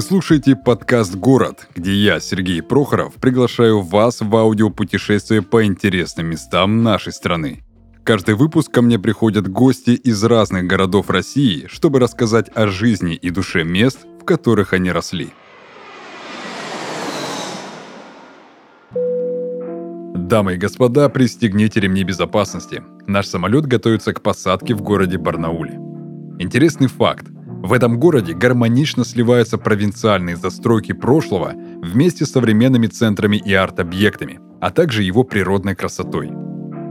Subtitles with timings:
[0.00, 6.82] Вы слушаете подкаст «Город», где я, Сергей Прохоров, приглашаю вас в аудиопутешествие по интересным местам
[6.82, 7.62] нашей страны.
[8.02, 13.28] Каждый выпуск ко мне приходят гости из разных городов России, чтобы рассказать о жизни и
[13.28, 15.34] душе мест, в которых они росли.
[20.14, 22.82] Дамы и господа, пристегните ремни безопасности.
[23.06, 25.74] Наш самолет готовится к посадке в городе Барнауле.
[26.38, 27.26] Интересный факт–
[27.62, 31.52] в этом городе гармонично сливаются провинциальные застройки прошлого
[31.82, 36.32] вместе с современными центрами и арт-объектами, а также его природной красотой.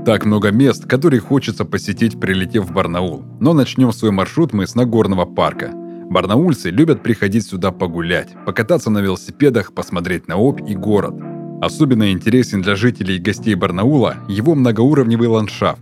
[0.05, 3.25] Так много мест, которые хочется посетить, прилетев в Барнаул.
[3.39, 5.71] Но начнем свой маршрут мы с Нагорного парка.
[5.73, 11.15] Барнаульцы любят приходить сюда погулять, покататься на велосипедах, посмотреть на Обь и город.
[11.61, 15.81] Особенно интересен для жителей и гостей Барнаула его многоуровневый ландшафт.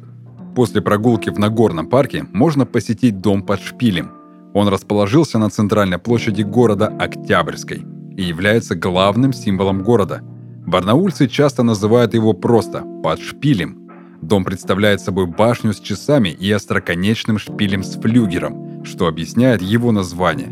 [0.56, 4.17] После прогулки в Нагорном парке можно посетить дом под шпилем,
[4.58, 7.86] он расположился на центральной площади города Октябрьской
[8.18, 10.22] и является главным символом города.
[10.66, 13.88] Барнаульцы часто называют его просто «под шпилем».
[14.24, 20.50] Дом представляет собой башню с часами и остроконечным шпилем с флюгером, что объясняет его название.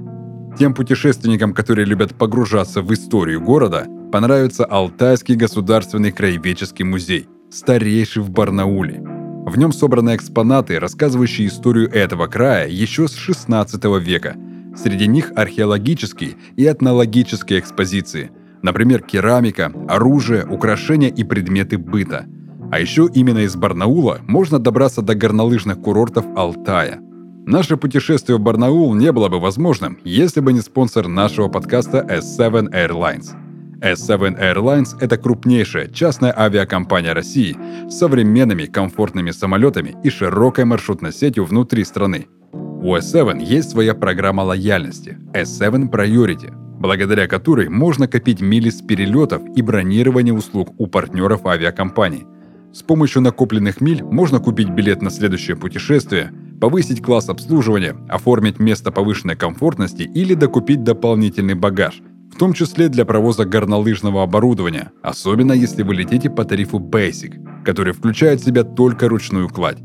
[0.59, 8.29] Тем путешественникам, которые любят погружаться в историю города, понравится Алтайский государственный краеведческий музей, старейший в
[8.29, 9.03] Барнауле–
[9.45, 14.35] в нем собраны экспонаты, рассказывающие историю этого края еще с 16 века.
[14.75, 22.25] Среди них археологические и этнологические экспозиции, например, керамика, оружие, украшения и предметы быта.
[22.71, 26.99] А еще именно из Барнаула можно добраться до горнолыжных курортов Алтая.
[27.45, 32.71] Наше путешествие в Барнаул не было бы возможным, если бы не спонсор нашего подкаста S7
[32.73, 33.27] Airlines–
[33.85, 37.55] S7 Airlines– это крупнейшая частная авиакомпания России
[37.87, 42.25] с современными комфортными самолетами и широкой маршрутной сетью внутри страны.
[42.51, 49.43] У S7 есть своя программа лояльности– S7 Priority, благодаря которой можно копить мили с перелетов
[49.55, 52.25] и бронирования услуг у партнеров авиакомпаний.
[52.73, 58.91] С помощью накопленных миль можно купить билет на следующее путешествие, повысить класс обслуживания, оформить место
[58.91, 62.01] повышенной комфортности или докупить дополнительный багаж–
[62.35, 67.93] в том числе для провоза горнолыжного оборудования, особенно если вы летите по тарифу Basic, который
[67.93, 69.77] включает в себя только ручную кладь.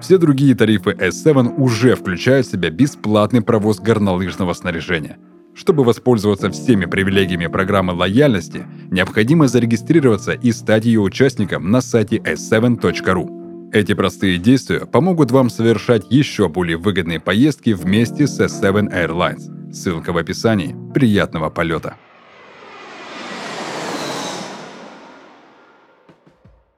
[0.00, 5.16] Все другие тарифы S7 уже включают в себя бесплатный провоз горнолыжного снаряжения.
[5.54, 13.70] Чтобы воспользоваться всеми привилегиями программы лояльности, необходимо зарегистрироваться и стать ее участником на сайте s7.ru.
[13.72, 20.12] Эти простые действия помогут вам совершать еще более выгодные поездки вместе с S7 Airlines– Ссылка
[20.12, 20.76] в описании.
[20.92, 21.96] Приятного полета!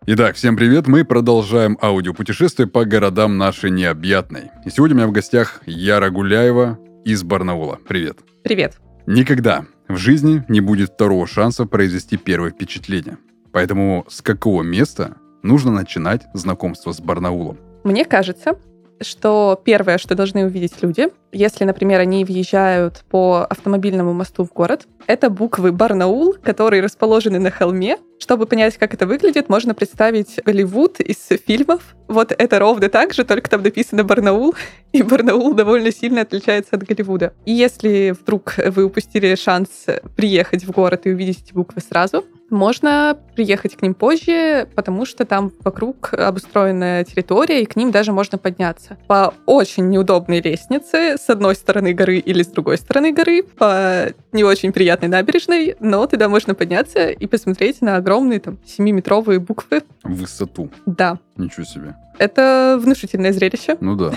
[0.07, 0.87] Итак, всем привет!
[0.87, 4.53] Мы продолжаем аудиопутешествие по городам нашей необъятной.
[4.65, 7.81] И сегодня у меня в гостях Яра Гуляева из Барнаула.
[7.89, 8.19] Привет!
[8.45, 8.79] Привет!
[9.07, 13.19] Никогда в жизни не будет второго шанса произвести первое впечатление.
[13.53, 17.59] Поэтому с какого места нужно начинать знакомство с Барнаулом?
[17.83, 18.57] Мне кажется,
[19.01, 24.87] что первое, что должны увидеть люди, если, например, они въезжают по автомобильному мосту в город,
[25.07, 27.99] это буквы Барнаул, которые расположены на холме.
[28.19, 31.95] Чтобы понять, как это выглядит, можно представить Голливуд из фильмов.
[32.09, 34.55] Вот это ровно так же, только там написано Барнаул,
[34.93, 37.35] и Барнаул довольно сильно отличается от Голливуда.
[37.45, 39.87] И если вдруг вы упустили шанс
[40.17, 45.25] приехать в город и увидеть эти буквы сразу, можно приехать к ним позже, потому что
[45.25, 48.97] там вокруг обустроенная территория, и к ним даже можно подняться.
[49.09, 54.45] По очень неудобной лестнице с одной стороны горы или с другой стороны горы, по не
[54.45, 59.83] очень приятной набережной, но туда можно подняться и посмотреть на огромные там 7-метровые буквы.
[60.03, 60.71] Высоту?
[60.87, 61.19] Да.
[61.37, 61.97] Ничего себе.
[62.19, 63.77] Это внушительное зрелище.
[63.81, 64.13] Ну да.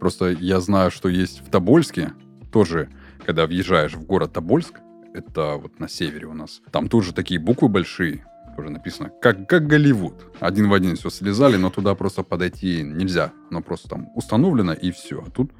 [0.00, 2.12] Просто я знаю, что есть в Тобольске
[2.52, 2.88] тоже,
[3.24, 4.80] когда въезжаешь в город Тобольск,
[5.14, 6.60] это вот на севере у нас.
[6.72, 8.24] Там тоже такие буквы большие,
[8.56, 10.14] тоже написано, как, как Голливуд.
[10.40, 13.32] Один в один все слезали, но туда просто подойти нельзя.
[13.50, 15.22] Но просто там установлено и все.
[15.26, 15.52] А тут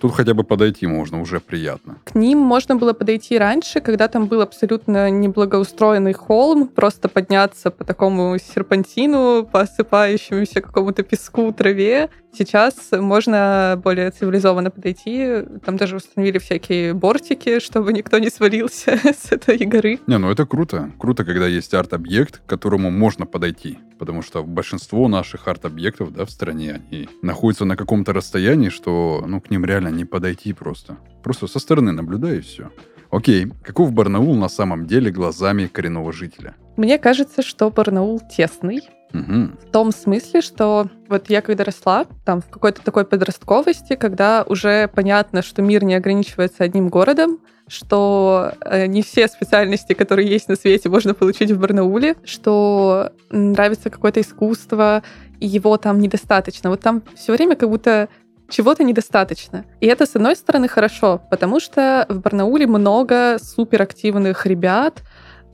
[0.00, 1.96] Тут хотя бы подойти можно, уже приятно.
[2.04, 7.84] К ним можно было подойти раньше, когда там был абсолютно неблагоустроенный холм, просто подняться по
[7.84, 12.10] такому серпантину, по осыпающемуся какому-то песку, траве.
[12.36, 15.42] Сейчас можно более цивилизованно подойти.
[15.64, 20.00] Там даже установили всякие бортики, чтобы никто не свалился с этой горы.
[20.06, 20.90] Не, ну это круто.
[20.98, 23.78] Круто, когда есть арт-объект, к которому можно подойти.
[23.98, 29.40] Потому что большинство наших арт-объектов да, в стране, они находятся на каком-то расстоянии, что ну,
[29.40, 30.96] к ним реально не подойти просто.
[31.22, 32.70] Просто со стороны наблюдай и все.
[33.10, 36.56] Окей, каков Барнаул на самом деле глазами коренного жителя?
[36.76, 38.80] Мне кажется, что Барнаул тесный,
[39.14, 39.56] Мгм.
[39.62, 44.88] В том смысле, что вот я когда росла, там в какой-то такой подростковости, когда уже
[44.88, 47.38] понятно, что мир не ограничивается одним городом,
[47.68, 53.88] что э, не все специальности, которые есть на свете, можно получить в Барнауле, что нравится
[53.88, 55.04] какое-то искусство,
[55.38, 56.68] и его там недостаточно.
[56.68, 58.08] Вот там все время как будто
[58.48, 59.64] чего-то недостаточно.
[59.80, 65.02] И это, с одной стороны, хорошо, потому что в Барнауле много суперактивных ребят,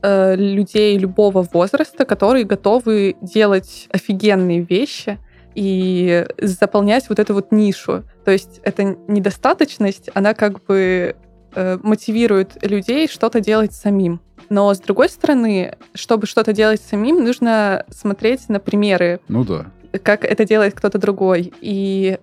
[0.03, 5.19] э, людей любого возраста, которые готовы делать офигенные вещи
[5.55, 8.05] и заполнять вот эту вот нишу.
[8.25, 11.17] То есть эта недостаточность, она как бы
[11.55, 14.21] э, мотивирует людей что-то делать самим.
[14.49, 19.67] Но с другой стороны, чтобы что-то делать самим, нужно смотреть на примеры, Ну да.
[20.03, 21.53] как это делает кто-то другой.
[21.61, 22.19] И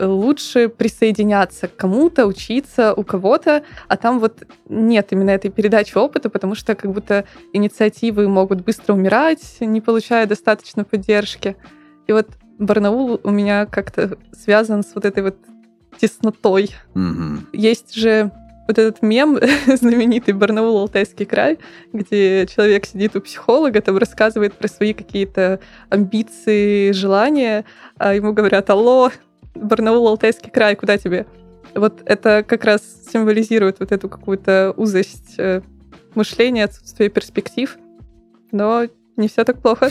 [0.00, 6.30] лучше присоединяться к кому-то, учиться у кого-то, а там вот нет именно этой передачи опыта,
[6.30, 11.56] потому что как будто инициативы могут быстро умирать, не получая достаточно поддержки.
[12.06, 12.28] И вот
[12.58, 15.36] Барнаул у меня как-то связан с вот этой вот
[15.98, 16.70] теснотой.
[16.94, 17.46] Мгм.
[17.52, 18.30] Есть же
[18.66, 21.58] вот этот мем знаменитый Барнаул Алтайский край,
[21.92, 27.64] где человек сидит у психолога, там рассказывает про свои какие-то амбиции, желания,
[27.98, 29.10] а ему говорят, алло,
[29.56, 31.26] Барнаул Алтайский край, куда тебе?
[31.74, 32.82] Вот это как раз
[33.12, 35.60] символизирует вот эту какую-то узость э,
[36.14, 37.76] мышления, отсутствие перспектив.
[38.52, 38.86] Но
[39.16, 39.90] не все так плохо.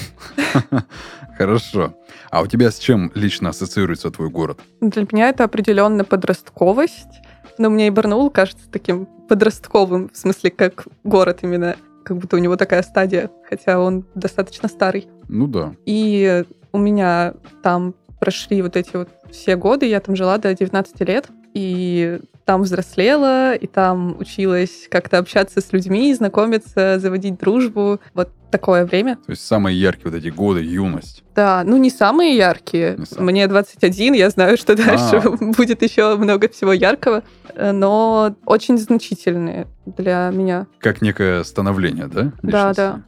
[1.38, 1.96] Хорошо.
[2.30, 4.60] А у тебя с чем лично ассоциируется твой город?
[4.82, 7.22] Для меня это определенно подростковость.
[7.58, 11.76] Но мне и Барнаул кажется таким подростковым, в смысле, как город именно.
[12.04, 15.08] Как будто у него такая стадия, хотя он достаточно старый.
[15.28, 15.74] Ну да.
[15.86, 17.34] И у меня
[17.64, 22.62] там прошли вот эти вот все годы, я там жила до 19 лет, и там
[22.62, 28.00] взрослела, и там училась как-то общаться с людьми, знакомиться, заводить дружбу.
[28.14, 29.16] Вот такое время.
[29.16, 31.24] То есть самые яркие вот эти годы, юность.
[31.36, 32.96] Да, ну не самые яркие.
[32.98, 33.32] Не самые.
[33.32, 35.30] Мне 21, я знаю, что дальше А.
[35.58, 37.24] будет еще много всего яркого,
[37.58, 40.68] но очень значительные для меня.
[40.80, 42.32] Как некое становление, да?
[42.44, 42.76] Да, личности?
[42.76, 43.02] да.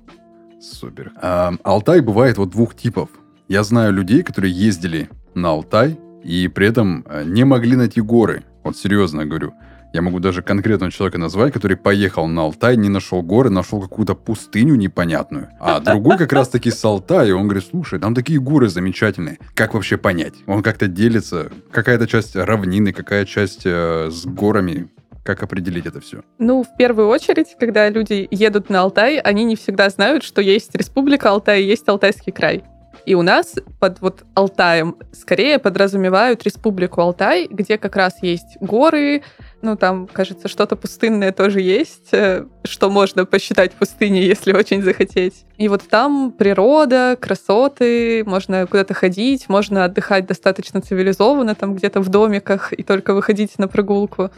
[0.61, 1.11] Супер.
[1.21, 3.09] А, Алтай бывает вот двух типов.
[3.47, 5.97] Я знаю людей, которые ездили на Алтай
[6.27, 8.43] и при этом э, не могли найти горы.
[8.63, 9.53] Вот серьезно говорю.
[9.93, 14.15] Я могу даже конкретного человека назвать, который поехал на Алтай, не нашел горы, нашел какую-то
[14.15, 15.47] пустыню непонятную.
[15.61, 19.39] А другой как раз-таки с Алтая, он говорит, слушай, там такие горы замечательные.
[19.55, 20.33] Как вообще понять?
[20.45, 21.49] Он как-то делится.
[21.71, 24.89] Какая-то часть равнины, какая часть э, с горами.
[25.23, 26.21] Как определить это все?
[26.39, 30.75] Ну, в первую очередь, когда люди едут на Алтай, они не всегда знают, что есть
[30.75, 32.63] Республика Алтай есть Алтайский край.
[33.05, 39.23] И у нас под вот Алтаем скорее подразумевают Республику Алтай, где как раз есть горы,
[39.61, 45.45] ну там, кажется, что-то пустынное тоже есть, э, что можно посчитать пустыней, если очень захотеть.
[45.57, 52.09] И вот там природа, красоты, можно куда-то ходить, можно отдыхать достаточно цивилизованно, там где-то в
[52.09, 54.29] домиках и только выходить на прогулку.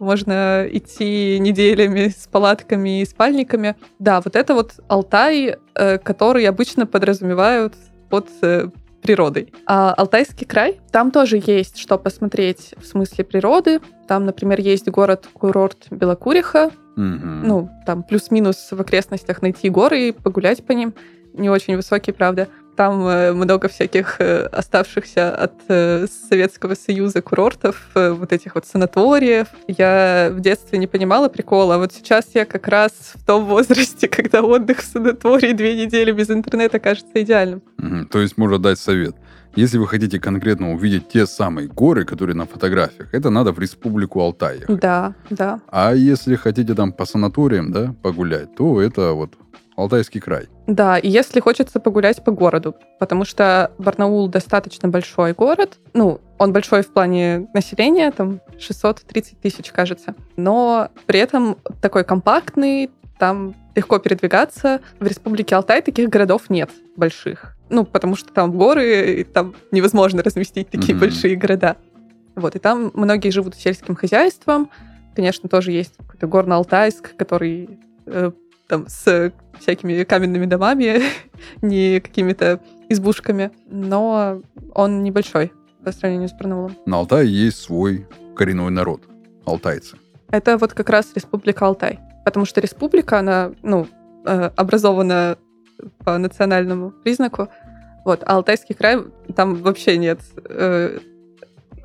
[0.00, 3.76] Можно идти неделями с палатками и спальниками.
[4.00, 7.74] Да, вот это вот Алтай, э, который обычно подразумевают
[8.08, 8.68] под э,
[9.02, 9.52] природой.
[9.66, 13.80] А Алтайский край, там тоже есть что посмотреть в смысле природы.
[14.08, 16.70] Там, например, есть город-курорт Белокуриха.
[16.96, 17.42] Мгм.
[17.46, 20.94] Ну, там плюс-минус в окрестностях найти горы и погулять по ним.
[21.34, 22.48] Не очень высокие, правда.
[22.76, 29.48] Там э, много всяких э, оставшихся от э, Советского Союза курортов, вот этих вот санаториев.
[29.68, 31.78] Я в детстве не понимала прикола.
[31.78, 36.30] Вот сейчас я как раз в том возрасте, когда отдых в санатории две недели без
[36.30, 37.62] интернета кажется идеальным.
[38.10, 39.14] То есть можно дать совет.
[39.56, 44.20] Если вы хотите конкретно увидеть те самые горы, которые на фотографиях, это надо в Республику
[44.20, 44.58] Алтай.
[44.60, 44.80] ехать.
[44.80, 45.60] Да, да.
[45.68, 49.34] А если хотите там по санаториям, да, погулять, то это вот
[49.76, 50.48] Алтайский край.
[50.66, 56.52] Да, и если хочется погулять по городу, потому что Барнаул достаточно большой город, ну, он
[56.52, 63.98] большой в плане населения, там 630 тысяч, кажется, но при этом такой компактный, там легко
[63.98, 64.80] передвигаться.
[65.00, 67.56] В Республике Алтай таких городов нет больших.
[67.70, 71.00] Ну, потому что там горы, и там невозможно разместить такие Мгм.
[71.00, 71.76] большие города.
[72.36, 74.70] Вот, и там многие живут сельским хозяйством.
[75.14, 78.32] Конечно, тоже есть какой-то Горно-Алтайск, который э,
[78.68, 81.02] там с всякими каменными домами,
[81.62, 84.40] не какими-то избушками, но
[84.74, 85.52] он небольшой
[85.84, 86.76] по сравнению с Барнаулом.
[86.86, 89.02] На Алтае есть свой коренной народ.
[89.44, 89.96] Алтайцы.
[90.30, 92.00] Это вот как раз Республика Алтай.
[92.24, 93.86] Потому что республика, она, ну,
[94.26, 95.36] э, образована
[96.04, 97.48] по национальному признаку.
[98.04, 98.98] Вот, а Алтайский край,
[99.36, 100.98] там вообще нет э,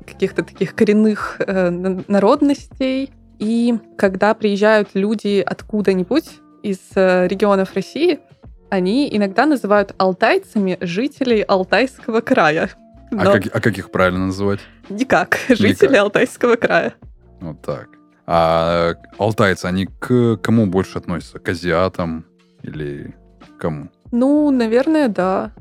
[0.06, 3.10] каких-то таких коренных э, на- народностей.
[3.38, 6.30] И когда приезжают люди откуда-нибудь
[6.62, 8.20] из э, регионов России,
[8.68, 12.70] они иногда называют алтайцами жителей Алтайского края.
[13.12, 14.60] А, Но как, а как их правильно называть?
[14.88, 15.38] никак.
[15.48, 15.98] Жители Никак.
[16.02, 16.94] Алтайского края.
[17.40, 17.88] Вот так.
[18.26, 21.38] А алтайцы, они к кому больше относятся?
[21.40, 22.24] К азиатам
[22.62, 23.16] или
[23.58, 23.88] кому?
[24.12, 25.52] Ну, наверное, да.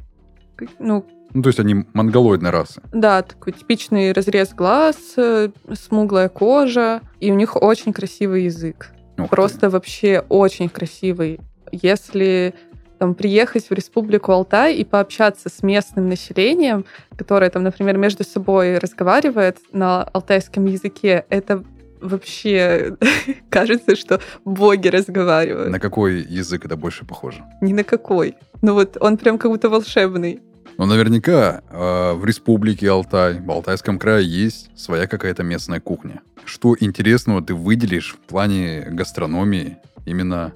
[0.78, 2.82] Ну, Ну, то есть они монголоидной расы.
[2.92, 8.92] да, такой типичный разрез глаз, э, смуглая кожа, и у них очень красивый язык.
[9.24, 9.36] Ух ты.
[9.36, 11.40] Просто вообще очень красивый.
[11.72, 12.54] Если
[13.00, 16.86] там, приехать в Республику Алтай и пообщаться с местным населением,
[17.18, 21.64] которое там, например, между собой разговаривает на алтайском языке, это
[22.02, 22.98] вообще
[23.50, 25.72] кажется, что боги разговаривают.
[25.72, 27.44] На какой язык это больше похоже?
[27.62, 28.36] Ни на какой.
[28.62, 30.42] Ну вот он прям как будто волшебный.
[30.78, 36.22] Но наверняка э, в республике Алтай, в Алтайском крае есть своя какая-то местная кухня.
[36.46, 40.54] Что интересного ты выделишь в плане гастрономии именно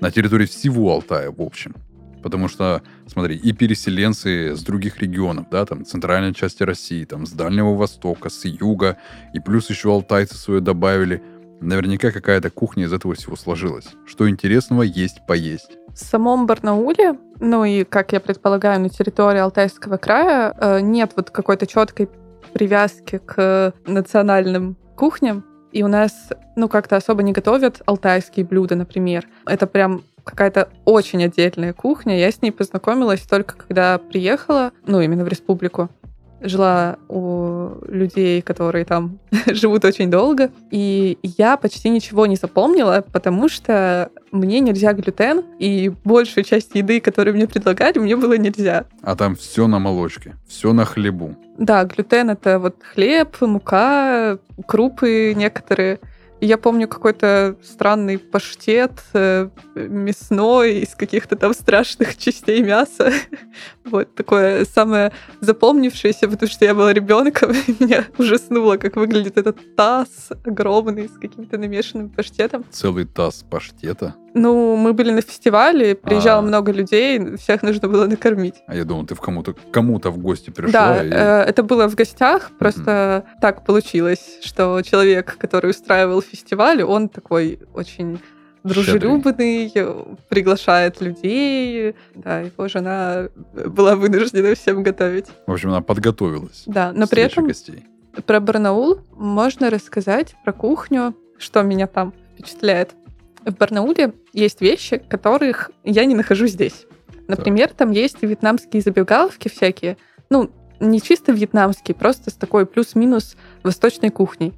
[0.00, 1.74] на территории всего Алтая в общем?
[2.22, 7.32] Потому что, смотри, и переселенцы с других регионов, да, там, центральной части России, там, с
[7.32, 8.98] Дальнего Востока, с юга,
[9.32, 11.22] и плюс еще алтайцы свое добавили.
[11.60, 13.86] Наверняка какая-то кухня из этого всего сложилась.
[14.06, 15.78] Что интересного есть поесть.
[15.94, 21.30] В самом Барнауле, ну и, как я предполагаю, на территории Алтайского края э, нет вот
[21.30, 22.08] какой-то четкой
[22.52, 25.44] привязки к национальным кухням.
[25.72, 29.26] И у нас, ну, как-то особо не готовят алтайские блюда, например.
[29.46, 32.18] Это прям какая-то очень отдельная кухня.
[32.18, 35.88] Я с ней познакомилась только когда приехала, ну, именно в республику.
[36.42, 40.50] Жила у людей, которые там живут очень долго.
[40.70, 47.00] И я почти ничего не запомнила, потому что мне нельзя глютен, и большую часть еды,
[47.00, 48.84] которую мне предлагали, мне было нельзя.
[49.02, 51.36] А там все на молочке, все на хлебу.
[51.58, 55.98] Да, глютен— это вот хлеб, мука, крупы некоторые.
[56.40, 63.12] Я помню какой-то странный паштет э, мясной из каких-то там страшных частей мяса.
[63.84, 69.74] Вот такое самое запомнившееся, потому что я была ребенком, и меня ужаснуло, как выглядит этот
[69.74, 72.64] таз огромный с каким-то намешанным паштетом.
[72.70, 74.14] Целый таз паштета.
[74.34, 76.42] Ну, мы были на фестивале, приезжало А.
[76.42, 78.54] много людей, всех нужно было накормить.
[78.66, 80.72] А я думал, ты в кому-то кому-то в гости пришла.
[80.72, 86.82] Да, и- э, это было в гостях, просто так получилось, что человек, который устраивал фестиваль,
[86.82, 88.20] он такой очень
[88.62, 93.28] дружелюбный, э, приглашает людей, да, его жена
[93.66, 95.26] была вынуждена всем готовить.
[95.46, 96.62] В общем, она подготовилась.
[96.66, 97.84] Да, но при этом гостей.
[98.26, 102.90] про Барнаул можно рассказать про кухню, что меня там впечатляет.
[103.44, 106.86] В Барнауле есть вещи, которых я не нахожу здесь.
[107.26, 109.96] Например, там есть вьетнамские забегаловки всякие.
[110.30, 114.52] Ну, не чисто вьетнамские, просто с такой плюс-минус восточной кухней.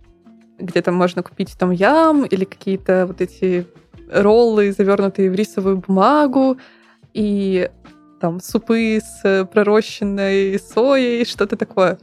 [0.59, 3.67] Где там можно купить там ям или какие-то вот эти
[4.11, 6.59] роллы, завернутые в рисовую бумагу,
[7.15, 7.71] и
[8.21, 11.99] там супы с пророщенной соей, что-то такое.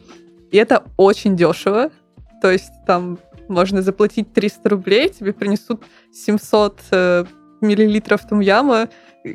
[0.51, 1.91] И это очень дешево.
[2.41, 7.25] То есть там можно заплатить 300 рублей, тебе принесут 700 э,
[7.61, 8.89] миллилитров там яма,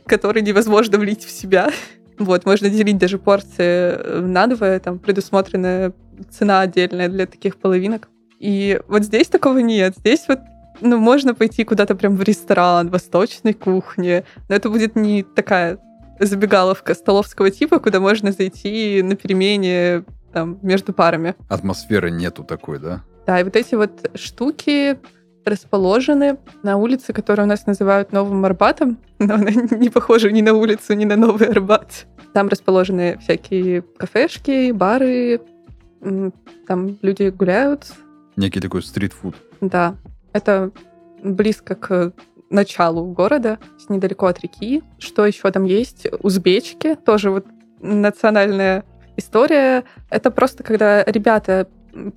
[0.06, 1.70] который невозможно влить в себя.
[2.16, 5.92] Вот, можно делить даже порции э, надвое, там предусмотрена
[6.30, 8.08] цена отдельная для таких половинок.
[8.38, 9.94] И вот здесь такого нет.
[9.98, 10.38] Здесь вот
[10.80, 15.78] ну, можно пойти куда-то прям в ресторан, восточной кухни, но это будет не такая
[16.20, 21.34] забегаловка столовского типа, куда можно зайти на перемене там, между парами.
[21.48, 23.02] Атмосферы нету такой, да?
[23.26, 24.98] Да, и вот эти вот штуки
[25.44, 30.54] расположены на улице, которую у нас называют Новым Арбатом, но она не похожа ни на
[30.54, 32.06] улицу, ни на Новый Арбат.
[32.32, 35.40] Там расположены всякие кафешки, бары,
[36.66, 37.92] там люди гуляют,
[38.36, 39.36] Некий такой стритфуд.
[39.60, 39.94] да.
[40.32, 40.72] Это
[41.22, 42.12] близко к
[42.50, 44.82] началу города, недалеко от реки.
[44.98, 46.08] Что еще там есть?
[46.22, 47.46] Узбечки, тоже вот
[47.80, 48.84] национальная
[49.16, 49.84] история.
[50.10, 51.68] Это просто когда ребята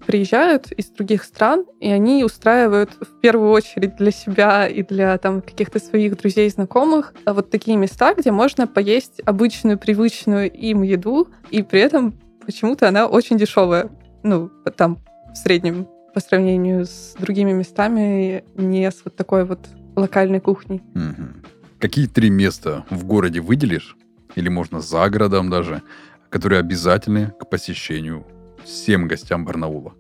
[0.05, 5.41] приезжают из других стран, и они устраивают в первую очередь для себя и для там
[5.41, 11.27] каких-то своих друзей, знакомых а вот такие места, где можно поесть обычную, привычную им еду,
[11.49, 12.13] и при этом
[12.45, 13.89] почему-то она очень дешевая.
[14.23, 14.99] Ну, там
[15.31, 19.59] в среднем по сравнению с другими местами, не с вот такой вот
[19.95, 20.81] локальной кухней.
[20.93, 21.43] Мгм.
[21.79, 23.95] Какие три места в городе выделишь,
[24.35, 25.83] или можно за городом даже,
[26.29, 28.25] которые обязательны к посещению
[28.67, 29.93] всем гостям Барнаула?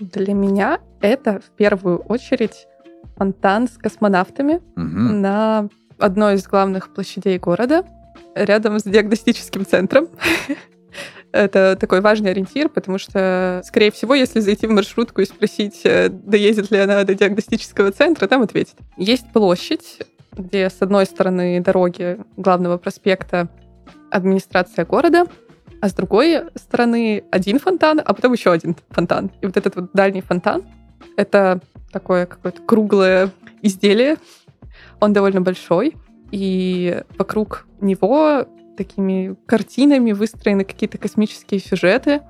[0.00, 2.66] Для меня это в первую очередь
[3.16, 5.20] фонтан с космонавтами Мгм.
[5.20, 7.84] на одной из главных площадей города,
[8.34, 10.08] рядом с диагностическим центром.
[11.32, 16.08] Это такой важный ориентир, потому что, скорее всего, если зайти в маршрутку и спросить, э,
[16.08, 18.76] доедет ли она до диагностического центра, там ответит.
[18.96, 19.98] Есть площадь,
[20.32, 23.48] где с одной стороны дороги главного проспекта
[24.12, 25.24] администрация города,
[25.84, 29.30] а с другой стороны один фонтан, а потом еще один фонтан.
[29.42, 30.62] И вот этот вот дальний фонтан—
[31.18, 31.60] это
[31.92, 34.16] такое какое-то круглое изделие.
[35.00, 35.94] Он довольно большой,
[36.30, 38.48] и вокруг него
[38.78, 42.22] такими картинами выстроены какие-то космические сюжеты.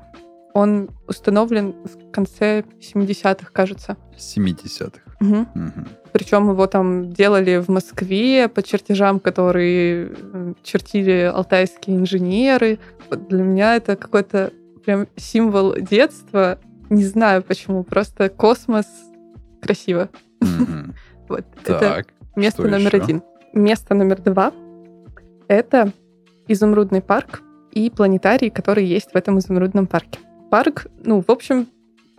[0.53, 3.97] Он установлен в конце 70-х, кажется.
[4.19, 4.99] 70-х.
[5.21, 5.47] Угу.
[5.55, 5.89] Угу.
[6.15, 10.13] Причем его там делали в Москве по чертежам, которые
[10.63, 12.79] чертили алтайские инженеры.
[13.11, 14.53] Для меня это какой-то
[14.85, 16.61] прям символ детства.
[16.89, 18.87] Не знаю почему, просто космос
[19.61, 20.09] красиво.
[21.27, 21.45] Вот.
[21.65, 22.05] Это
[22.37, 23.23] место номер один.
[23.53, 24.53] Место номер два—
[25.49, 25.91] это
[26.47, 27.43] изумрудный парк
[27.73, 30.21] и планетарий, который есть в этом изумрудном парке.
[30.51, 31.67] Парк, ну, в общем,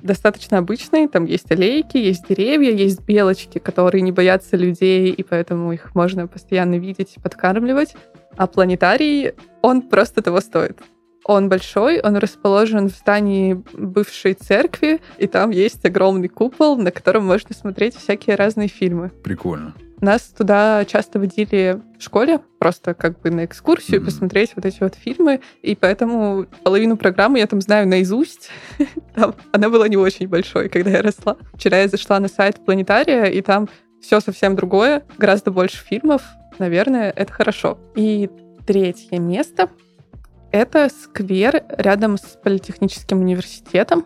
[0.02, 1.08] достаточно обычный.
[1.08, 6.28] Там есть аллейки, есть деревья, есть белочки, которые не боятся людей, и поэтому их можно
[6.28, 7.96] постоянно видеть подкармливать.
[8.38, 10.80] А планетарий, он просто того стоит.
[11.24, 17.26] Он большой, он расположен в здании бывшей церкви, и там есть огромный купол, на котором
[17.26, 19.10] можно смотреть всякие разные фильмы.
[19.24, 19.74] Прикольно.
[20.02, 24.06] Нас туда часто водили в школе, просто как бы на экскурсию, mm-hmm.
[24.06, 28.50] посмотреть вот эти вот фильмы, и поэтому половину программы я там знаю наизусть.
[29.16, 31.38] там, она была не очень большой, когда я росла.
[31.54, 33.70] Вчера я зашла на сайт планетария, и там
[34.02, 36.22] все совсем другое, гораздо больше фильмов.
[36.60, 37.78] Наверное, это хорошо.
[37.96, 38.30] И
[38.68, 39.70] третье место—
[40.52, 44.06] это сквер рядом с Политехническим университетом.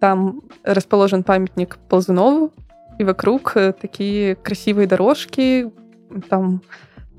[0.00, 2.52] Там расположен памятник Ползунову,
[2.98, 5.70] и вокруг э, такие красивые дорожки,
[6.28, 6.62] там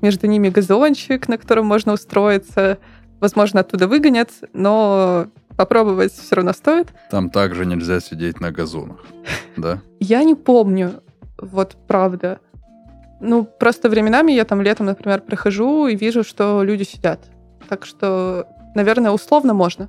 [0.00, 2.78] между ними газончик, на котором можно устроиться.
[3.20, 6.88] Возможно, оттуда выгонят, но попробовать все равно стоит.
[7.10, 9.04] Там также нельзя сидеть на газонах,
[9.56, 9.82] да?
[9.98, 11.02] Я не помню,
[11.38, 12.40] вот правда.
[13.20, 17.20] Ну, просто временами я там летом, например, прохожу и вижу, что люди сидят.
[17.68, 19.88] Так что, наверное, условно можно.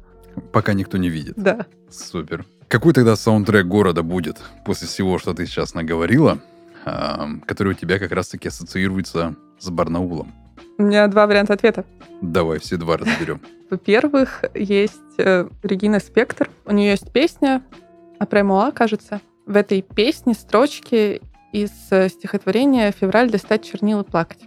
[0.52, 1.36] Пока никто не видит.
[1.38, 1.68] Да.
[1.92, 2.46] Супер.
[2.70, 6.38] Какой тогда саундтрек города будет после всего, что ты сейчас наговорила,
[6.86, 10.32] который у тебя как раз-таки ассоциируется с Барнаулом?
[10.78, 11.84] У меня два варианта ответа.
[12.22, 13.42] Давай все два разберем.
[13.72, 16.50] Во-первых, есть э, Регина Спектр.
[16.66, 17.64] У нее есть песня
[18.20, 19.20] Апремуа, кажется.
[19.46, 24.44] В этой песне строчки из э, стихотворения «Февраль достать чернила плакать»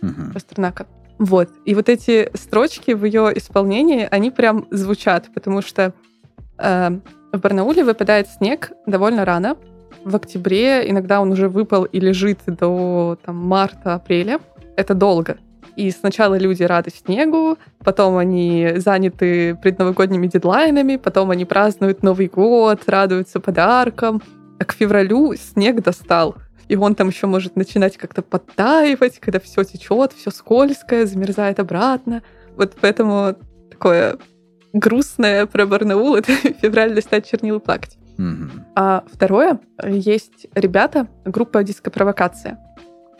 [0.00, 0.32] угу.
[0.32, 0.86] Пастернака.
[1.18, 1.50] Вот.
[1.64, 5.92] И вот эти строчки в ее исполнении, они прям звучат, потому что
[6.58, 7.00] э,
[7.36, 9.56] в Барнауле выпадает снег довольно рано.
[10.04, 14.38] В октябре иногда он уже выпал и лежит до марта-апреля.
[14.76, 15.38] Это долго.
[15.76, 22.82] И сначала люди рады снегу, потом они заняты предновогодними дедлайнами, потом они празднуют Новый год,
[22.86, 24.22] радуются подаркам.
[24.60, 26.36] А к февралю снег достал.
[26.68, 32.22] И он там еще может начинать как-то подтаивать, когда все течет, все скользкое, замерзает обратно.
[32.56, 33.34] Вот поэтому
[33.70, 34.16] такое
[34.74, 37.96] грустное про Барнаул— это февраль достать чернил и плакать.
[38.18, 38.50] Mm-hmm.
[38.76, 42.58] А второе, есть ребята, группа «Диско-провокация».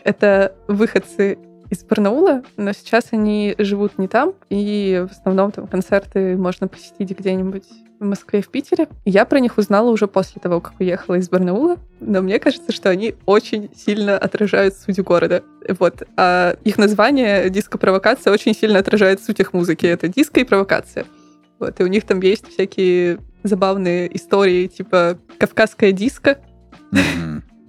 [0.03, 1.39] Это выходцы
[1.71, 7.17] из Барнаула, но сейчас они живут не там, и в основном там концерты можно посетить
[7.17, 7.65] где-нибудь
[7.99, 8.87] в Москве, в Питере.
[9.05, 12.89] Я про них узнала уже после того, как уехала из Барнаула, но мне кажется, что
[12.89, 15.43] они очень сильно отражают суть города.
[15.79, 16.03] Вот.
[16.17, 19.85] А их название «Диско-провокация» очень сильно отражает суть их музыки.
[19.85, 21.05] Это диско и провокация.
[21.65, 26.37] Вот, и у них там есть всякие забавные истории, типа «Кавказская диско».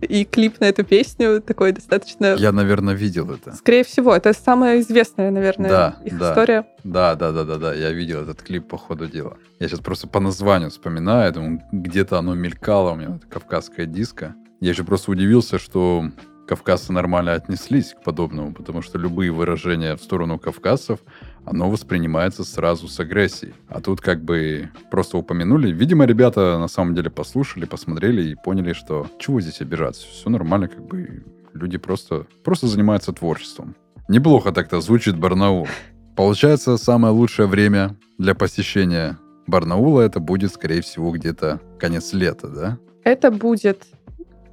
[0.02, 2.34] И клип на эту песню такой достаточно...
[2.34, 3.54] Я, наверное, видел это.
[3.54, 6.30] Скорее всего, это самая известная, наверное, да, их да.
[6.30, 6.66] история.
[6.84, 9.38] Да, да, да, да, да, я видел этот клип по ходу дела.
[9.58, 14.34] Я сейчас просто по названию вспоминаю, думаю, где-то оно мелькало у меня, это кавказская диско.
[14.60, 16.04] Я еще просто удивился, что
[16.46, 21.00] кавказцы нормально отнеслись к подобному, потому что любые выражения в сторону кавказцев,
[21.46, 23.54] оно воспринимается сразу с агрессией.
[23.68, 25.72] А тут как бы просто упомянули.
[25.72, 30.06] Видимо, ребята на самом деле послушали, посмотрели и поняли, что чего здесь обижаться.
[30.08, 33.76] Все нормально, как бы люди просто, просто занимаются творчеством.
[34.08, 35.68] Неплохо так-то звучит Барнаул.
[36.16, 42.78] Получается, самое лучшее время для посещения Барнаула это будет, скорее всего, где-то конец лета, да?
[43.04, 43.86] Это будет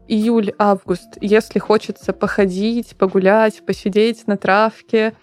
[0.07, 1.17] июль-август.
[1.21, 5.13] Если хочется походить, погулять, посидеть на травке,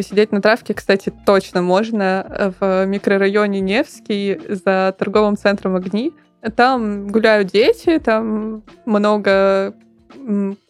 [0.00, 6.14] Посидеть на травке, кстати, точно можно в микрорайоне Невский за торговым центром «Огни».
[6.56, 9.74] Там гуляют дети, там много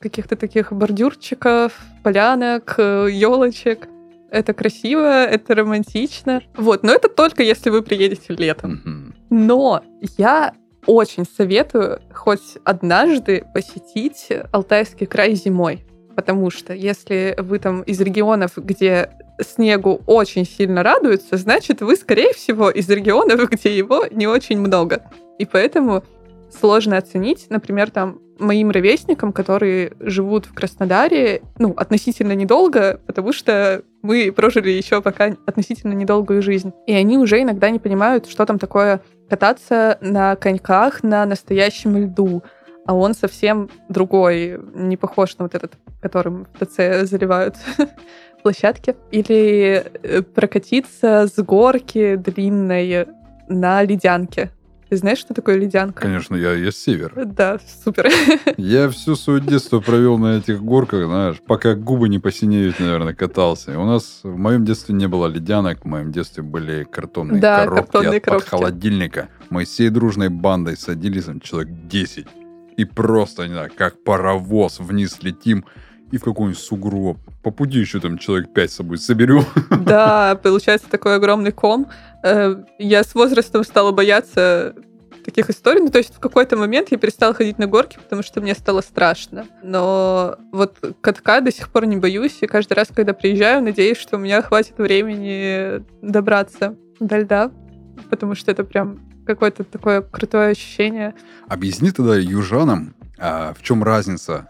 [0.00, 3.86] каких-то таких бордюрчиков, полянок, елочек.
[4.32, 6.42] Это красиво, это романтично.
[6.56, 9.14] Вот, но это только если вы приедете летом.
[9.30, 9.84] Но
[10.18, 10.54] я
[10.86, 15.84] очень советую хоть однажды посетить Алтайский край зимой.
[16.14, 22.33] Потому что если вы там из регионов, где снегу очень сильно радуются, значит, вы, скорее
[22.35, 25.03] всего, из регионов, где его не очень много.
[25.38, 26.05] И поэтому
[26.51, 33.83] сложно оценить, например, там моим ровесникам, которые живут в Краснодаре, ну, относительно недолго, потому что
[34.03, 36.73] мы прожили еще пока относительно недолгую жизнь.
[36.87, 42.42] И они уже иногда не понимают, что там такое кататься на коньках на настоящем льду.
[42.90, 47.55] А он совсем другой, не похож на вот этот, которым в ТЦ заливают
[48.42, 48.96] площадки.
[49.12, 53.07] Или э, прокатиться с горки длинной
[53.48, 54.50] на ледянке.
[54.88, 56.03] Ты знаешь, что такое ледянка?
[56.03, 57.12] Конечно, я есть север.
[57.26, 58.11] Да, супер.
[58.57, 63.79] Я все свое детство провел на этих горках, знаешь, пока губы не посинеют, наверное, катался.
[63.79, 67.92] У нас в моем детстве не было ледянок, в моем детстве были картонные да, коробки
[67.92, 68.48] картонные от коробки.
[68.48, 69.29] холодильника.
[69.48, 72.26] Мы всей дружной бандой садились, там, человек 10,
[72.80, 75.66] и просто, не знаю, как паровоз вниз летим,
[76.10, 77.18] и в какой-нибудь сугроб.
[77.42, 79.44] По пути еще там человек 5 с собой соберем.
[79.84, 81.88] Да, получается такой огромный ком.
[82.24, 84.74] Э, Я с возрастом стала бояться
[85.24, 85.82] таких историй.
[85.82, 88.80] Ну, то есть в какой-то момент я перестала ходить на горки, потому что мне стало
[88.80, 89.44] страшно.
[89.62, 94.16] Но вот катка до сих пор не боюсь, и каждый раз, когда приезжаю, надеюсь, что
[94.16, 97.50] у меня хватит времени добраться до льда,
[98.08, 101.14] потому что это прям какое-то такое крутое ощущение.
[101.48, 104.48] Объясни тогда южанам, а, в чем разница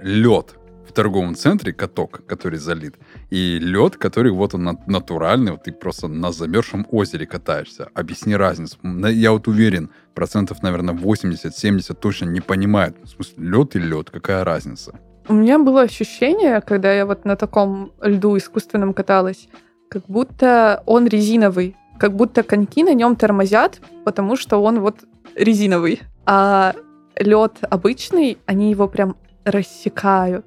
[0.00, 0.54] лед
[0.88, 2.96] в торговом центре, каток, который залит,
[3.30, 7.88] и лед, который вот он на- натуральный, вот ты просто на замерзшем озере катаешься.
[7.94, 8.76] Объясни разницу.
[9.08, 12.96] Я вот уверен, процентов, наверное, 80-70 точно не понимают.
[13.02, 14.92] В смысле, лед и лед, какая разница?
[15.28, 19.48] У меня было ощущение, когда я вот на таком льду искусственном каталась,
[19.88, 24.96] как будто он резиновый, как будто коньки на нем тормозят, потому что он вот
[25.36, 26.00] резиновый.
[26.26, 26.74] А
[27.16, 30.44] лед обычный, они его прям рассекают.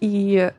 [0.00, 0.52] И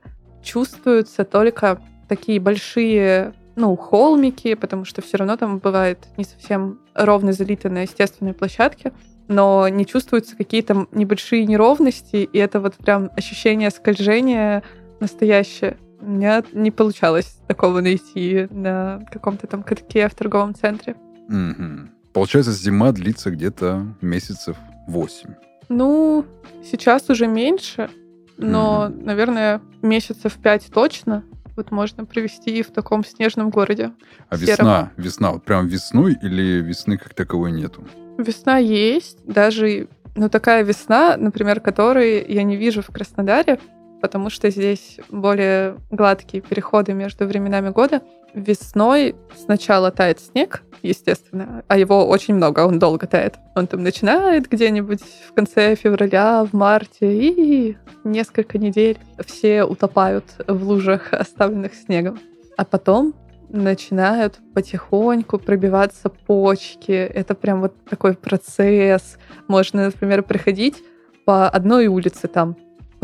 [0.43, 7.31] чувствуются только такие большие, ну, холмики, потому что все равно там бывает не совсем ровно
[7.31, 8.91] залито на естественной площадке
[9.27, 14.61] но не чувствуются какие-то небольшие неровности, и это вот прям ощущение скольжения
[14.99, 15.77] настоящее.
[16.05, 20.95] У меня не получалось такого найти на каком-то там катке в торговом центре.
[21.27, 21.89] Мгм.
[22.13, 24.55] Получается, зима длится где-то месяцев
[24.87, 25.33] 8.
[25.69, 26.25] Ну,
[26.63, 27.89] сейчас уже меньше,
[28.37, 31.23] но, наверное, месяцев пять точно
[31.55, 33.91] вот можно провести в таком снежном городе.
[34.29, 34.49] А Сером.
[34.49, 37.87] весна, весна, вот прям весной или весны как таковой нету?
[38.17, 43.59] Весна есть, даже, ну, такая весна, например, которой я не вижу в Краснодаре,
[44.05, 48.03] потому что здесь более гладкие переходы между временами года.
[48.35, 53.33] Весной сначала тает снег, естественно, а его очень много, он долго тает.
[53.55, 60.63] Он там начинает где-нибудь в конце февраля, в марте, и несколько недель все утопают в
[60.67, 62.19] лужах, оставленных снегом.
[62.55, 63.15] А потом
[63.49, 66.91] начинают потихоньку пробиваться почки.
[66.91, 69.17] Это прям вот такой процесс.
[69.47, 70.83] Можно, например, приходить
[71.25, 72.55] по одной улице там,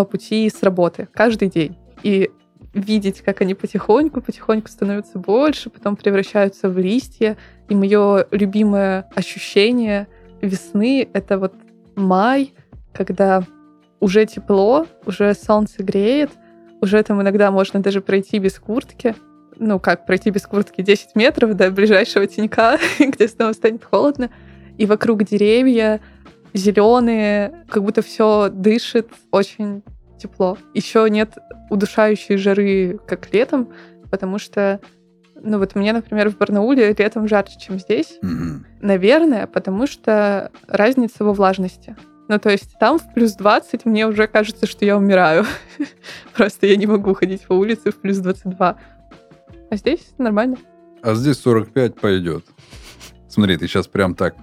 [0.04, 1.78] по пути с работы каждый день.
[2.02, 2.32] И
[2.74, 7.38] видеть, как они потихоньку-потихоньку становятся больше, потом превращаются в листья.
[7.70, 10.08] И мое любимое ощущение
[10.42, 11.54] весны— это вот
[11.96, 12.54] май,
[12.94, 13.44] когда
[14.00, 16.32] уже тепло, уже солнце греет,
[16.82, 19.16] уже там иногда можно даже пройти без куртки.
[19.58, 24.32] Ну, как пройти без куртки 10 метров до ближайшего тенька, где снова станет холодно.
[24.80, 26.02] И вокруг деревья
[26.54, 29.84] зеленые, как будто все дышит очень
[30.18, 30.58] тепло.
[30.74, 31.38] Еще нет
[31.70, 33.70] удушающей жары, как летом,
[34.10, 34.80] потому что,
[35.42, 38.18] ну вот мне, например, в Барнауле летом жарче, чем здесь.
[38.22, 38.66] Мгм.
[38.82, 41.96] Наверное, потому что разница во влажности.
[42.28, 45.46] Ну, то есть там в плюс 20 мне уже кажется, что я умираю.
[46.36, 48.78] Просто я не могу ходить по улице в плюс 22.
[49.70, 50.58] А здесь нормально.
[51.02, 52.46] А здесь 45 пойдет.
[53.28, 54.36] Смотри, ты сейчас прям так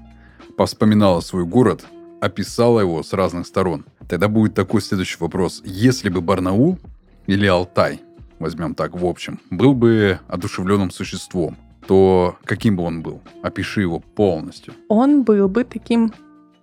[0.56, 1.84] повспоминала свой город,
[2.20, 3.84] описала его с разных сторон.
[4.08, 5.62] Тогда будет такой следующий вопрос.
[5.64, 6.78] Если бы Барнаул
[7.26, 8.00] или Алтай,
[8.38, 13.20] возьмем так в общем, был бы одушевленным существом, то каким бы он был?
[13.42, 14.74] Опиши его полностью.
[14.88, 16.12] Он был бы таким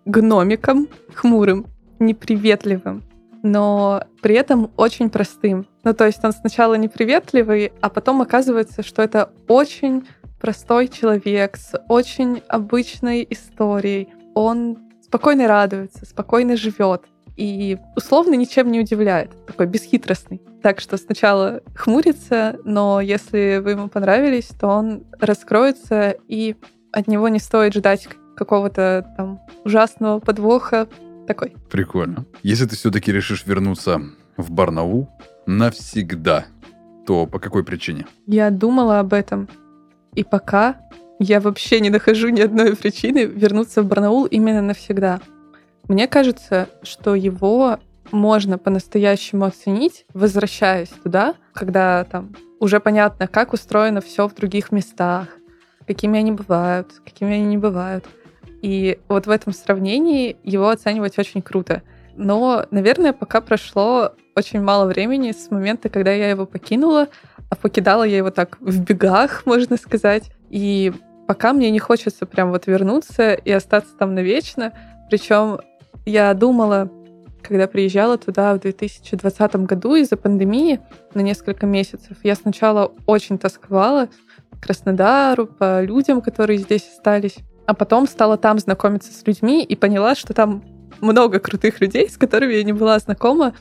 [0.06, 1.66] гномиком, хмурым,
[2.00, 3.04] неприветливым,
[3.42, 5.66] но при этом очень простым.
[5.84, 10.08] Ну, то есть он сначала неприветливый, а потом оказывается, что это очень
[10.40, 14.10] простой человек с очень обычной историей.
[14.36, 14.78] Он
[15.16, 17.06] спокойно радуется, спокойно живет
[17.38, 19.32] и условно ничем не удивляет.
[19.48, 20.42] Такой бесхитростный.
[20.62, 26.58] Так что сначала хмурится, но если вы ему понравились, то он раскроется, и
[26.92, 30.90] от него не стоит ждать какого-то там ужасного подвоха.
[31.28, 31.56] Такой.
[31.72, 32.26] Прикольно.
[32.44, 34.02] Если ты все-таки решишь вернуться
[34.36, 35.08] в Барнаул
[35.46, 36.46] навсегда,
[37.08, 38.06] то по какой причине?
[38.28, 39.48] Я думала об этом.
[40.14, 40.76] И пока
[41.20, 45.22] я вообще не нахожу ни одной причины вернуться в Барнаул именно навсегда.
[45.88, 47.80] Мне кажется, что его
[48.12, 55.28] можно по-настоящему оценить, возвращаясь туда, когда там уже понятно, как устроено все в других местах,
[55.88, 58.06] какими они бывают, какими они не бывают.
[58.62, 61.84] И вот в этом сравнении его оценивать очень круто.
[62.16, 67.10] Но, наверное, пока прошло очень мало времени с момента, когда я его покинула,
[67.50, 70.32] а покидала я его так в бегах, можно сказать.
[70.56, 70.94] И
[71.28, 74.72] пока мне не хочется прям вот вернуться и остаться там навечно.
[75.10, 75.60] Причем
[76.06, 76.90] я думала,
[77.42, 80.80] когда приезжала туда в 2020 году из-за пандемии
[81.14, 84.08] на несколько месяцев, я сначала очень тосковала
[84.50, 89.76] по Краснодару, по людям, которые здесь остались, а потом стала там знакомиться с людьми и
[89.76, 90.64] поняла, что там
[91.02, 93.54] много крутых людей, с которыми я не была знакома,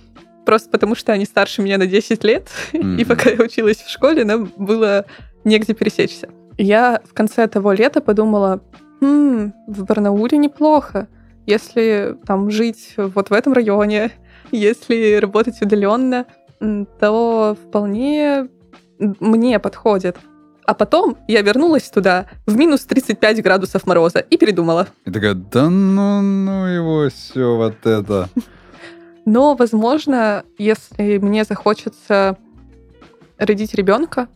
[0.47, 2.97] просто потому что они старше меня на 10 лет, mm-hmm.
[3.01, 5.07] и пока я училась в школе, нам было
[5.43, 6.29] негде пересечься.
[6.59, 8.61] Я в конце того лета подумала,
[9.01, 11.09] хм, в Барнауле неплохо.
[11.47, 14.13] Если там жить вот в этом районе,
[14.51, 16.27] если работать удаленно,
[17.01, 18.49] то вполне
[18.99, 20.17] мне подходит.
[20.67, 24.89] А потом я вернулась туда в минус 35 градусов мороза и передумала.
[25.05, 28.29] И такая, да ну, ну его все вот это.
[29.27, 32.37] Но, возможно, если мне захочется
[33.39, 34.29] родить ребенка,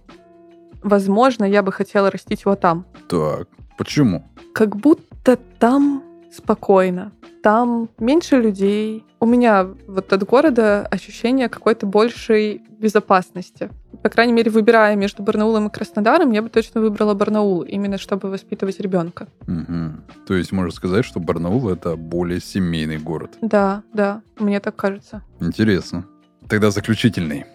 [0.83, 2.85] возможно, я бы хотела растить его там.
[3.09, 4.25] Так, почему?
[4.53, 7.13] Как будто там спокойно.
[7.43, 9.05] Там меньше людей.
[9.21, 13.71] У меня вот от города ощущение какой-то большей безопасности.
[14.03, 18.31] По крайней мере, выбирая между Барнаулом и Краснодаром, я бы точно выбрала Барнаул, именно чтобы
[18.31, 19.29] воспитывать ребенка.
[19.43, 20.27] Угу.
[20.27, 23.37] То есть можно сказать, что Барнаул это более семейный город.
[23.41, 25.23] Да, да, мне так кажется.
[25.41, 26.05] Интересно.
[26.49, 27.47] Тогда заключительный.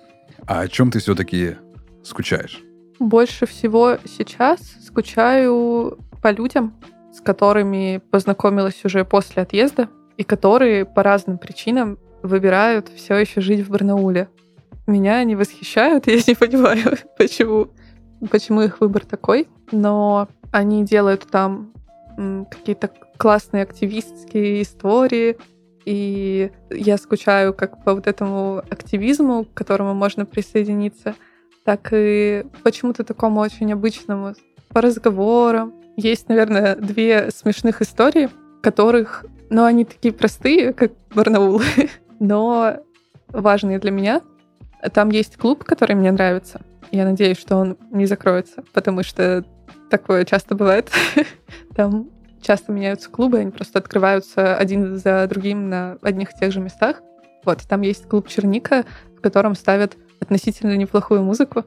[0.46, 1.56] А о чем ты все-таки
[2.04, 2.62] скучаешь?
[3.04, 6.74] Больше всего сейчас скучаю по людям,
[7.12, 13.68] с которыми познакомилась уже после отъезда, и которые по разным причинам выбирают все еще жить
[13.68, 14.30] в Барнауле.
[14.88, 17.68] Меня они восхищают, я не понимаю, почему,
[18.32, 21.74] почему их выбор такой, но они делают там
[22.50, 25.36] какие-то классные активистские истории,
[25.84, 31.16] и я скучаю как по вот этому активизму, к которому можно присоединиться,
[31.63, 34.36] так и почему-то такому очень обычному,
[34.69, 38.30] по разговорам, есть, наверное, две смешных истории,
[38.62, 41.62] которых, ну, они такие простые, как Барнаул,
[42.19, 42.78] но
[43.28, 44.21] важные для меня.
[44.93, 46.62] Там есть клуб, который мне нравится.
[46.91, 49.45] Я надеюсь, что он не закроется, потому что
[49.89, 50.91] такое часто бывает.
[51.76, 52.10] Там
[52.41, 57.02] часто меняются клубы, они просто открываются один за другим на одних и тех же местах.
[57.45, 58.86] Вот, там есть клуб «Черника»,
[59.17, 61.66] в котором ставят относительно неплохую музыку.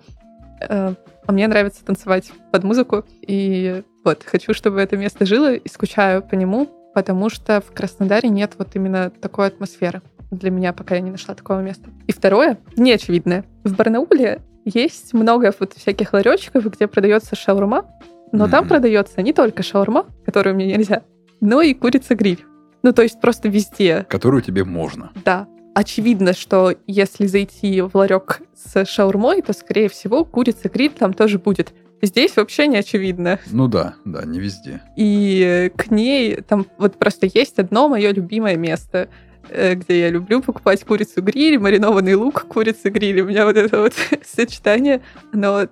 [0.60, 0.94] Э,
[1.26, 6.22] а мне нравится танцевать под музыку, и вот, хочу, чтобы это место жило, и скучаю
[6.22, 10.02] по нему, потому что в Краснодаре нет вот именно такой атмосферы.
[10.30, 11.90] Для меня пока я не нашла такого места.
[12.06, 13.44] И второе, неочевидное.
[13.64, 17.86] В Барнауле есть много вот всяких ларечков, где продается шаурма,
[18.32, 18.50] но mm-hmm.
[18.50, 21.02] там продается не только шаурма, которую мне нельзя,
[21.40, 22.44] но и курица-гриль.
[22.82, 24.06] Ну, то есть просто везде.
[24.08, 25.10] Которую тебе можно.
[25.24, 25.48] Да.
[25.76, 31.74] Очевидно, что если зайти в ларек с шаурмой, то, скорее всего, курица-гриль там тоже будет.
[32.00, 33.40] Здесь вообще не очевидно.
[33.50, 34.80] Ну да, да, не везде.
[34.96, 39.10] И к ней там вот просто есть одно мое любимое место,
[39.50, 43.20] э, где я люблю покупать курицу гриль, маринованный лук, курица гриль.
[43.20, 43.92] У меня вот это вот
[44.24, 45.02] сочетание,
[45.34, 45.68] оно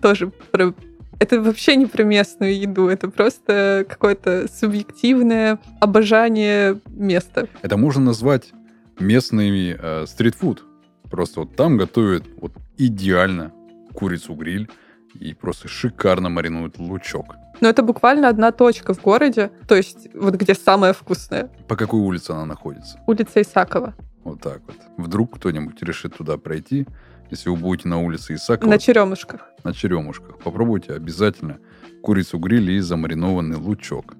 [0.00, 0.72] тоже про...
[1.18, 7.48] Это вообще не про местную еду, это просто какое-то субъективное обожание места.
[7.62, 8.52] Это можно назвать
[9.00, 10.64] местный э, стритфуд.
[11.10, 13.52] Просто вот там готовят вот идеально
[13.94, 14.68] курицу гриль
[15.14, 17.34] и просто шикарно маринуют лучок.
[17.60, 21.50] Но это буквально одна точка в городе, то есть вот где самое вкусное.
[21.66, 23.00] По какой улице она находится?
[23.06, 23.94] Улица Исакова.
[24.22, 24.76] Вот так вот.
[24.96, 26.86] Вдруг кто-нибудь решит туда пройти,
[27.30, 28.70] если вы будете на улице Исакова.
[28.70, 29.48] На Черемушках.
[29.64, 30.38] На Черемушках.
[30.38, 31.58] Попробуйте обязательно
[32.02, 34.14] курицу гриль и замаринованный лучок.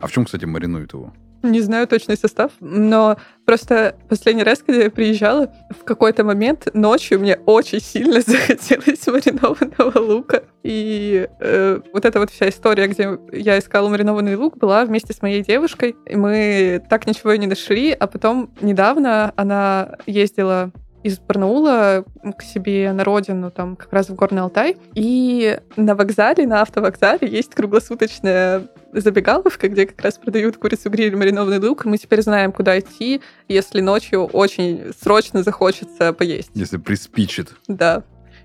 [0.00, 1.12] А в чем, кстати, маринуют его?
[1.42, 7.18] Не знаю точный состав, но просто последний раз, когда я приезжала, в какой-то момент ночью
[7.18, 10.42] мне очень сильно захотелось маринованного лука.
[10.62, 15.22] И э, вот эта вот вся история, где я искала маринованный лук, была вместе с
[15.22, 15.96] моей девушкой.
[16.06, 20.72] И мы так ничего и не нашли, а потом недавно она ездила
[21.02, 22.04] из Барнаула
[22.36, 24.76] к себе на родину, там как раз в Горный Алтай.
[24.94, 31.58] И на вокзале, на автовокзале есть круглосуточная забегаловка, где как раз продают курицу гриль, маринованный
[31.58, 31.84] лук.
[31.84, 36.50] Мы теперь знаем, куда идти, если ночью очень срочно захочется поесть.
[36.54, 37.54] Если приспичит.
[37.68, 38.02] Да.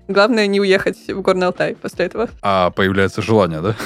[0.08, 2.28] Главное не уехать в Горный Алтай после этого.
[2.42, 3.76] А появляется желание, да?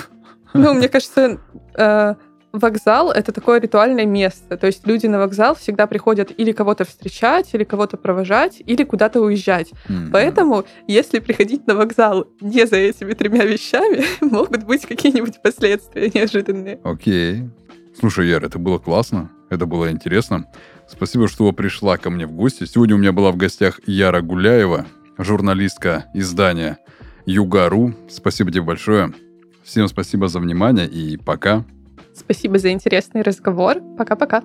[0.53, 1.39] Ну, мне кажется,
[1.77, 2.15] э,
[2.53, 4.57] вокзал— это такое ритуальное место.
[4.57, 9.21] То есть люди на вокзал всегда приходят или кого-то встречать, или кого-то провожать, или куда-то
[9.21, 9.73] уезжать.
[9.89, 10.11] Mm-hmm.
[10.13, 16.81] Поэтому, если приходить на вокзал не за этими тремя вещами, могут быть какие-нибудь последствия неожиданные.
[16.85, 17.35] Окей.
[17.35, 17.51] Okay.
[17.99, 20.47] Слушай, Яр, это было классно, это было интересно.
[20.89, 22.65] Спасибо, что пришла ко мне в гости.
[22.65, 24.87] Сегодня у меня была в гостях Яра Гуляева,
[25.19, 26.79] журналистка издания
[27.27, 27.95] Югару.
[28.09, 29.13] Спасибо тебе большое.
[29.65, 31.65] Всем спасибо за внимание и пока.
[32.15, 33.81] Спасибо за интересный разговор.
[33.97, 34.43] Пока-пока.